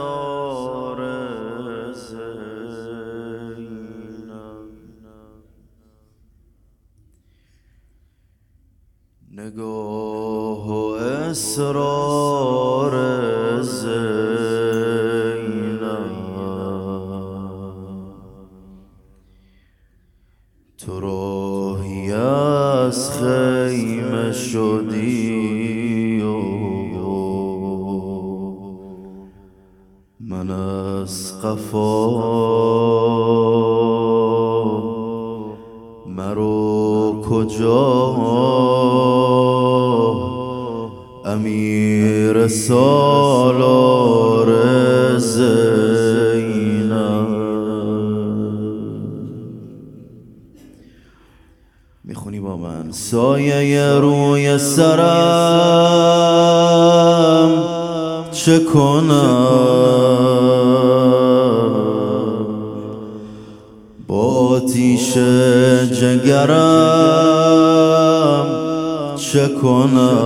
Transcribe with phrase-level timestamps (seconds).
[0.08, 1.00] زار
[9.32, 10.74] نگاه و
[11.30, 12.94] اسرار
[13.62, 13.88] زینب.
[20.78, 25.57] تو راهی از خیمه شدی.
[30.48, 31.34] من از
[36.08, 38.16] مرو کجا؟
[41.26, 44.48] امیر سالار
[45.18, 47.28] زینب.
[52.04, 52.92] می‌خونی با من.
[52.92, 55.08] سایه روی سرم
[58.32, 59.87] چه کنم؟
[66.00, 67.18] جگرم
[69.16, 70.18] چه کنم؟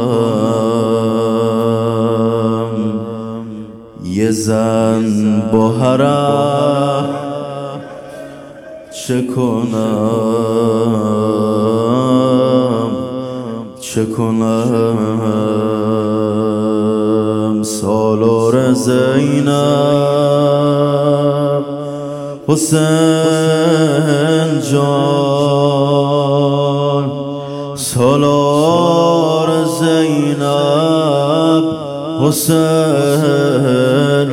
[4.03, 5.71] یه زن با
[9.07, 9.71] چه کنم؟
[13.79, 14.97] چه کنم؟
[17.63, 20.10] سالار زینب
[22.51, 25.71] حسین جان
[27.75, 31.65] سالار زینب
[32.21, 34.31] حسین.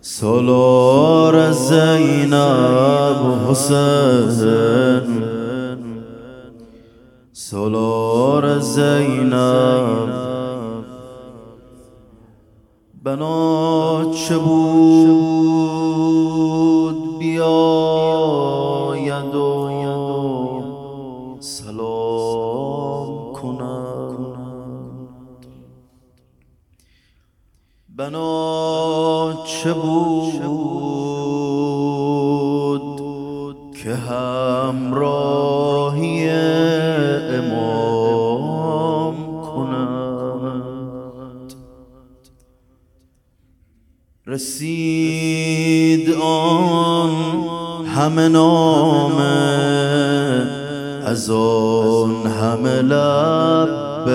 [0.00, 5.24] سالار زینب حسین.
[7.32, 10.23] سالار زینب
[13.04, 15.78] بنا چه بود
[17.18, 18.54] بیاید
[19.34, 19.70] و
[21.40, 24.16] سلام کند
[27.96, 30.64] بنا چه بود
[33.82, 35.10] که همراهی
[37.30, 38.03] امام
[44.34, 47.10] رسید آن
[47.86, 49.22] همه نامه
[51.06, 54.14] از آن همه لبیک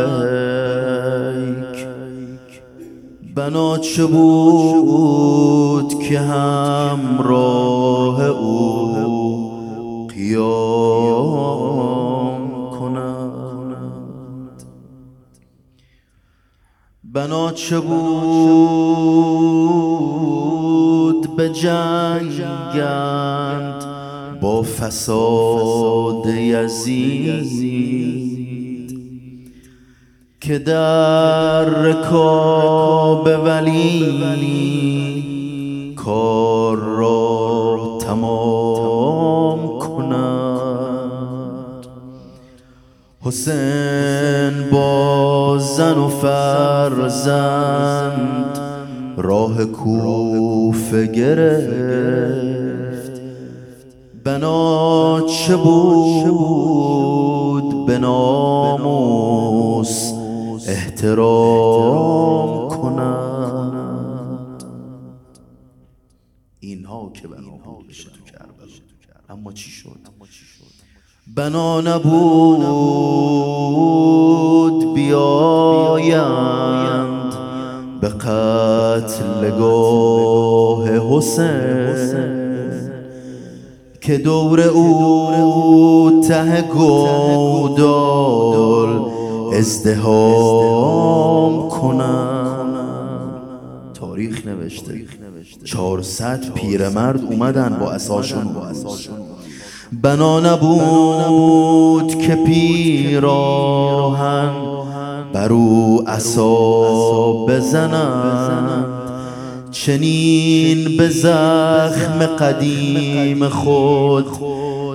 [3.36, 11.70] بنا چه بود که همراه او قیام
[12.80, 14.64] کند
[17.04, 19.89] بنا چه بود
[21.40, 23.06] به جنگند
[24.42, 27.70] با فساد یزید
[30.42, 34.34] که در رکاب ولی
[35.96, 40.78] کار را تمام کند.
[43.22, 47.50] حسین با زن و فرزند
[49.22, 53.12] راه کوفه گرفت.
[54.24, 60.12] بنا چه بود؟ به ناموس
[60.68, 64.64] احترام کنند
[66.60, 67.88] اینها که بنا بود.
[67.88, 68.68] تو کربلا
[69.30, 70.00] اما چی شد؟
[71.36, 72.60] بنا نبود.
[74.94, 76.99] بیایند
[78.02, 82.30] به قتل گاه حسین
[84.02, 87.80] که دور او ته گودال
[89.54, 90.90] ازدهام
[91.70, 92.66] کنم.
[93.94, 95.06] تاریخ نوشته.
[95.64, 99.16] چهارصد پیرمرد اومدن با اساشون با اساشون.
[100.02, 103.50] بنا نبود که پیراهن
[105.34, 108.86] بر او عصا بزنند.
[109.72, 114.26] چنین به زخم قدیم خود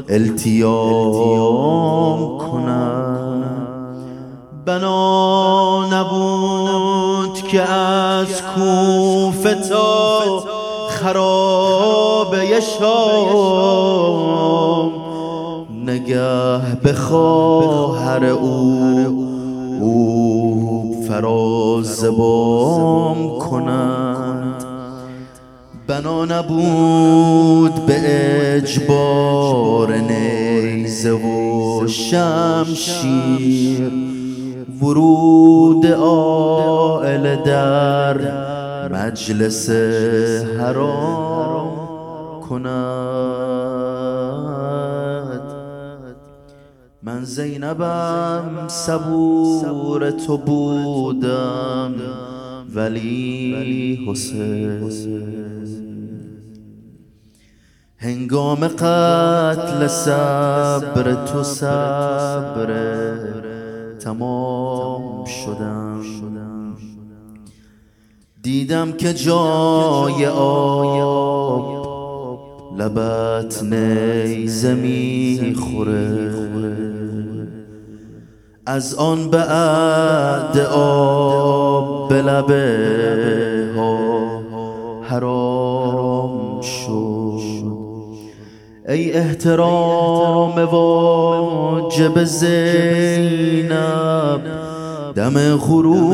[0.08, 1.38] التیام
[2.38, 3.24] کنند.
[4.66, 9.56] بنا نبود که از کوفه
[10.88, 13.84] خراب شام
[15.86, 19.13] نگه به خواهر او
[21.84, 24.64] فراز بام کنند.
[25.86, 33.92] بنا نبود به اجبار نیزه و شمشیر.
[34.82, 38.18] ورود آل در
[38.88, 39.70] مجلس
[40.60, 41.70] حرام
[42.48, 43.63] کند
[47.14, 51.94] من زینبم صبور تو بودم
[52.74, 54.90] ولی حسین.
[57.98, 62.74] هنگام قتل صبر تو صبر
[64.00, 66.04] تمام شدم.
[68.42, 71.84] دیدم که جای آب
[72.78, 74.74] لبت نیزه
[75.54, 76.93] خوره
[78.66, 84.40] از آن بعد آب به لبه ها
[85.02, 87.34] حرام شد.
[88.88, 93.74] ای احترام واجب زینب
[95.14, 96.12] دم غروب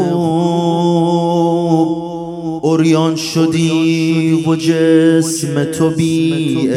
[2.63, 6.71] اوریان شدی و جسم تو بی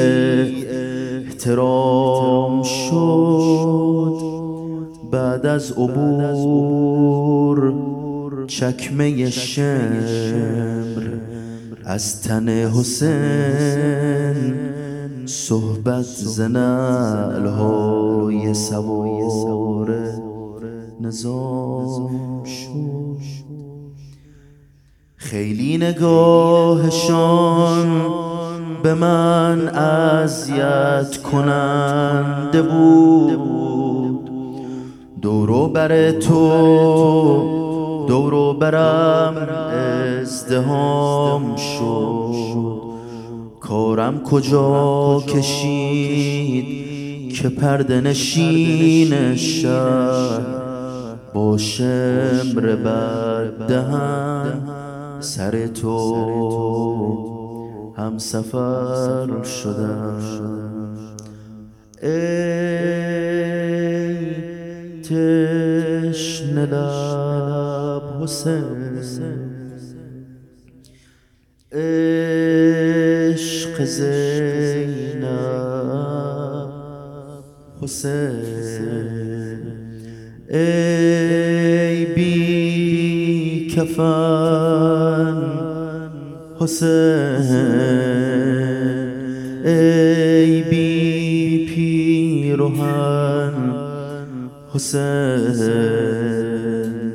[1.28, 4.03] احترام شد.
[5.14, 7.74] بعد از عبور
[8.48, 11.04] چکمه شمر
[11.86, 13.14] از تن حسین
[15.26, 19.96] صحبت زنال های سوار
[21.02, 23.18] نظام شد.
[25.16, 27.22] خیلی نگاهشان
[28.84, 33.73] به من اذیت کننده بود.
[35.24, 36.50] دورو بر تو
[38.08, 39.36] دورو برم
[40.22, 42.82] ازدهام شد.
[43.60, 46.66] کارم کجا کشید
[47.34, 50.42] که پرده نشین شهر؟
[51.34, 52.76] با شمر
[53.68, 54.64] دهن
[55.20, 56.24] سر تو
[57.98, 60.20] هم سفر شدم.
[65.04, 68.94] تشن لب حسین.
[71.72, 75.24] عشق زینب
[77.82, 79.62] حسین.
[80.50, 85.44] ای بی کفن
[86.60, 87.94] حسین.
[89.66, 93.83] ای بی پیروهن
[94.74, 96.34] حسین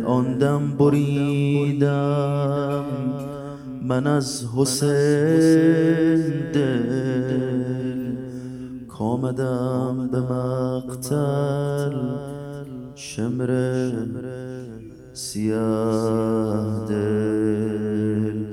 [0.04, 2.84] آن دم بریدم.
[3.82, 6.22] من از حسین
[6.52, 8.14] دل
[8.88, 11.92] کامدم به مقتل.
[12.94, 13.90] شمر
[15.12, 18.44] سیاه دل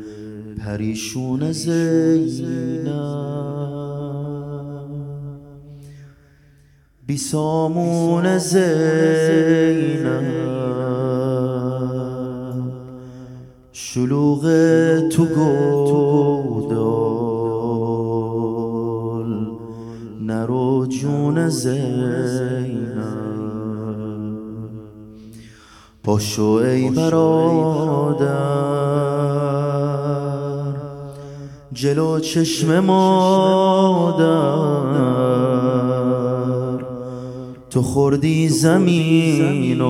[0.58, 3.55] پریشون زینم
[7.08, 10.26] بی سامون زینب.
[13.72, 14.42] شلوغ
[15.10, 16.76] تو گودال
[20.22, 22.96] نرو جون زینب.
[26.04, 28.36] پاشو ای برادر
[31.74, 34.56] جلو چشم مادر.
[37.76, 39.86] تو خوردی زمین و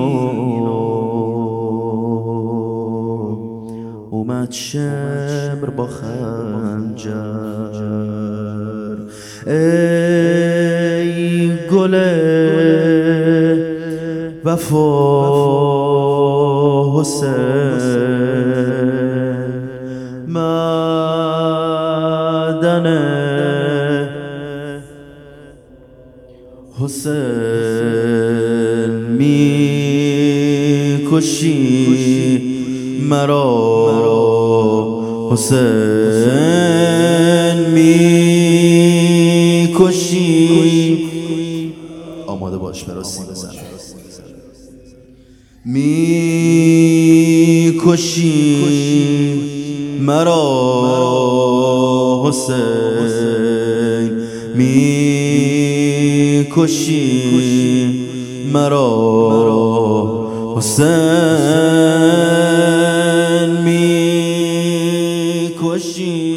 [4.10, 7.12] اومد شمر با خنجر.
[9.46, 11.94] ای گل
[14.44, 15.00] وفا
[17.00, 17.95] حسین.
[29.18, 32.40] می کشی
[33.08, 33.46] مرا
[35.30, 35.56] حسین
[37.74, 37.96] می
[39.80, 41.06] کشی.
[42.26, 43.50] آماده باش برا سی بزن.
[45.64, 47.06] می
[47.86, 48.56] کشی
[50.00, 50.46] مرا
[52.28, 54.10] حسین
[54.54, 57.85] می کشی.
[58.52, 60.26] مرا
[60.56, 60.86] حسین
[63.64, 64.06] می
[65.62, 66.35] کشی